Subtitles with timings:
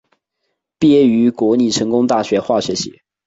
[0.79, 3.03] 毕业于国立成功大学化学系。